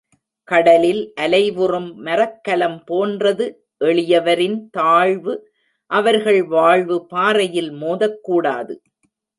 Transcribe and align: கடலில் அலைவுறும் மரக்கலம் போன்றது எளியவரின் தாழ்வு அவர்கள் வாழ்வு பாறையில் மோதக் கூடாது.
கடலில் 0.47 1.13
அலைவுறும் 1.21 1.93
மரக்கலம் 1.97 2.79
போன்றது 2.85 3.45
எளியவரின் 3.85 4.57
தாழ்வு 4.71 5.35
அவர்கள் 5.91 6.43
வாழ்வு 6.47 7.05
பாறையில் 7.05 7.71
மோதக் 7.71 8.19
கூடாது. 8.23 8.75